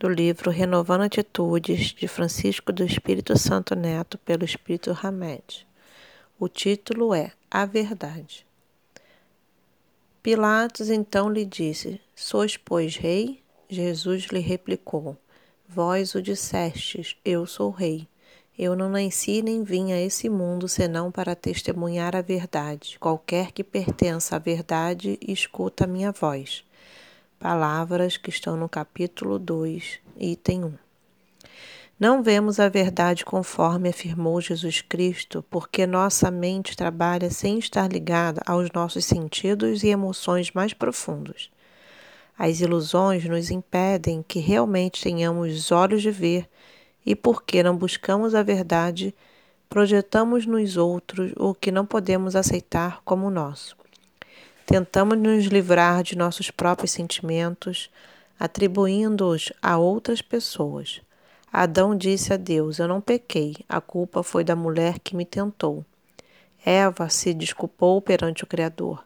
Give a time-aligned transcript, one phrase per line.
[0.00, 5.66] do livro Renovando Atitudes, de Francisco do Espírito Santo Neto, pelo Espírito Hamed.
[6.38, 8.46] O título é A Verdade.
[10.22, 13.42] Pilatos então lhe disse: Sois, pois, rei?
[13.68, 15.18] Jesus lhe replicou:
[15.68, 18.08] Vós o dissestes, eu sou rei.
[18.58, 22.96] Eu não nasci nem vim a esse mundo senão para testemunhar a verdade.
[22.98, 26.64] Qualquer que pertença à verdade, escuta a minha voz
[27.40, 30.74] palavras que estão no capítulo 2, item 1.
[31.98, 38.42] Não vemos a verdade conforme afirmou Jesus Cristo, porque nossa mente trabalha sem estar ligada
[38.44, 41.50] aos nossos sentidos e emoções mais profundos.
[42.38, 46.46] As ilusões nos impedem que realmente tenhamos os olhos de ver,
[47.06, 49.14] e porque não buscamos a verdade,
[49.66, 53.80] projetamos nos outros o que não podemos aceitar como nosso.
[54.70, 57.90] Tentamos nos livrar de nossos próprios sentimentos,
[58.38, 61.00] atribuindo-os a outras pessoas.
[61.52, 65.84] Adão disse a Deus: Eu não pequei, a culpa foi da mulher que me tentou.
[66.64, 69.04] Eva se desculpou perante o Criador.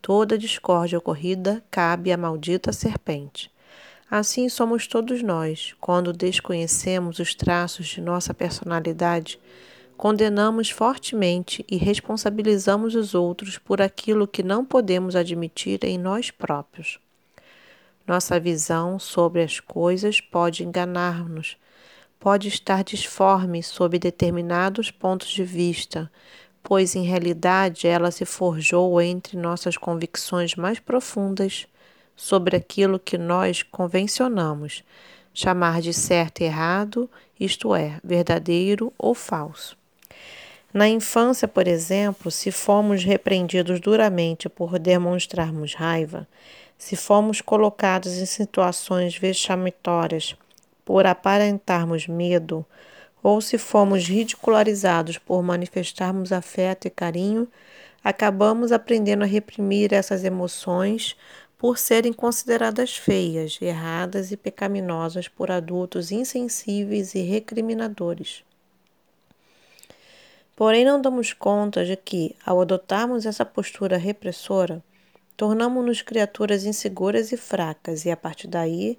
[0.00, 3.50] Toda discórdia ocorrida cabe à maldita serpente.
[4.10, 9.38] Assim somos todos nós, quando desconhecemos os traços de nossa personalidade
[10.04, 16.98] condenamos fortemente e responsabilizamos os outros por aquilo que não podemos admitir em nós próprios.
[18.06, 21.56] Nossa visão sobre as coisas pode enganar-nos,
[22.20, 26.12] pode estar disforme sob determinados pontos de vista,
[26.62, 31.66] pois em realidade ela se forjou entre nossas convicções mais profundas
[32.14, 34.84] sobre aquilo que nós convencionamos
[35.32, 37.10] chamar de certo e errado,
[37.40, 39.82] isto é, verdadeiro ou falso.
[40.74, 46.26] Na infância, por exemplo, se fomos repreendidos duramente por demonstrarmos raiva,
[46.76, 50.34] se fomos colocados em situações vexatórias
[50.84, 52.66] por aparentarmos medo,
[53.22, 57.46] ou se fomos ridicularizados por manifestarmos afeto e carinho,
[58.02, 61.16] acabamos aprendendo a reprimir essas emoções
[61.56, 68.42] por serem consideradas feias, erradas e pecaminosas por adultos insensíveis e recriminadores.
[70.56, 74.82] Porém, não damos conta de que, ao adotarmos essa postura repressora,
[75.36, 78.98] tornamos-nos criaturas inseguras e fracas, e a partir daí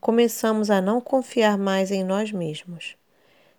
[0.00, 2.96] começamos a não confiar mais em nós mesmos.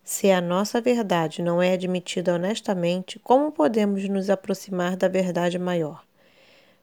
[0.03, 6.05] Se a nossa verdade não é admitida honestamente, como podemos nos aproximar da verdade maior?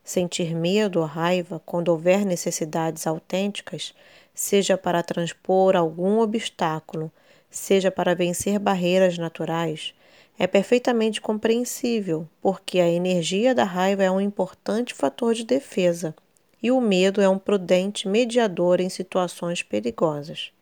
[0.03, 3.95] Sentir medo ou raiva quando houver necessidades autênticas,
[4.35, 7.11] seja para transpor algum obstáculo,
[7.49, 9.95] seja para vencer barreiras naturais,
[10.39, 16.15] é perfeitamente compreensível, porque a energia da raiva é um importante fator de defesa
[16.63, 20.53] e o medo é um prudente mediador em situações perigosas.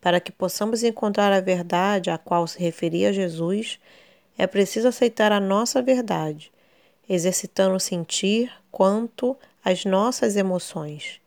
[0.00, 3.78] Para que possamos encontrar a verdade a qual se referia Jesus,
[4.36, 6.50] é preciso aceitar a nossa verdade,
[7.08, 11.20] exercitando sentir quanto às nossas emoções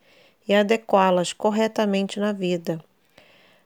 [0.47, 2.83] e adequá-las corretamente na vida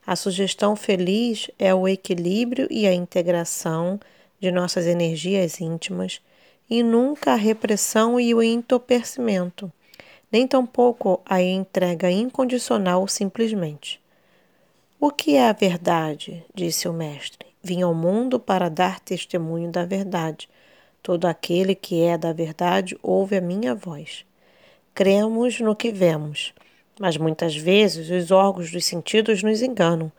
[0.08, 4.00] a sugestão feliz é o equilíbrio e a integração
[4.40, 6.22] de nossas energias íntimas
[6.70, 9.70] e nunca a repressão e o entorpecimento,
[10.32, 14.02] nem tampouco a entrega incondicional simplesmente.
[14.98, 16.42] O que é a verdade?
[16.56, 17.46] disse o Mestre.
[17.62, 20.48] Vim ao mundo para dar testemunho da verdade.
[21.04, 24.26] Todo aquele que é da verdade ouve a minha voz.
[24.96, 26.54] Cremos no que vemos
[27.00, 30.12] mas muitas vezes os órgãos dos sentidos nos enganam.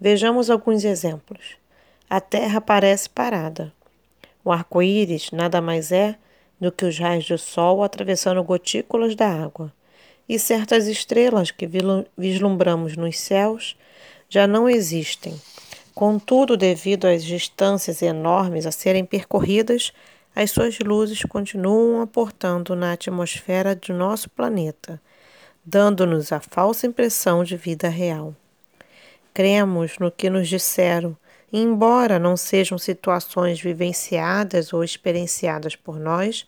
[0.00, 1.56] Vejamos alguns exemplos.
[2.08, 3.72] A Terra parece parada.
[4.44, 6.16] O arco-íris nada mais é
[6.60, 9.72] do que os raios do sol atravessando gotículas da água.
[10.28, 11.68] E certas estrelas que
[12.16, 13.76] vislumbramos nos céus
[14.28, 15.40] já não existem.
[15.94, 19.92] Contudo, devido às distâncias enormes a serem percorridas,
[20.34, 25.00] as suas luzes continuam aportando na atmosfera do nosso planeta
[25.68, 28.32] dando-nos a falsa impressão de vida real.
[29.34, 31.16] Cremos no que nos disseram,
[31.52, 36.46] embora não sejam situações vivenciadas ou experienciadas por nós,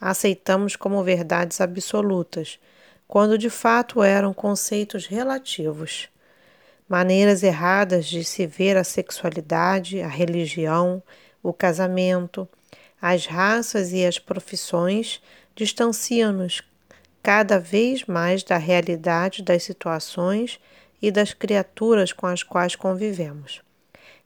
[0.00, 2.58] aceitamos como verdades absolutas,
[3.06, 6.08] quando de fato eram conceitos relativos.
[6.88, 11.00] Maneiras erradas de se ver a sexualidade, a religião,
[11.40, 12.48] o casamento,
[13.00, 15.22] as raças e as profissões
[15.54, 16.62] distanciam-nos
[17.26, 20.60] cada vez mais da realidade das situações
[21.02, 23.62] e das criaturas com as quais convivemos.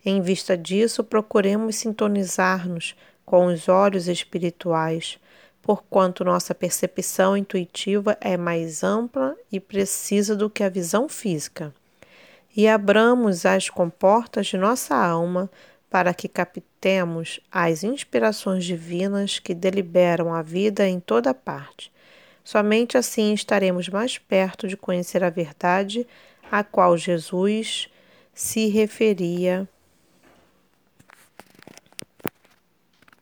[0.05, 2.95] Em vista disso, procuremos sintonizar-nos
[3.25, 5.19] com os olhos espirituais,
[5.63, 11.73] porquanto nossa percepção intuitiva é mais ampla e precisa do que a visão física.
[12.55, 15.51] E abramos as comportas de nossa alma
[15.89, 21.91] para que captemos as inspirações divinas que deliberam a vida em toda parte.
[22.51, 26.05] Somente assim estaremos mais perto de conhecer a verdade
[26.51, 27.89] a qual Jesus
[28.35, 29.69] se referia